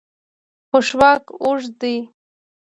[0.69, 1.95] پښواک اوږد دی.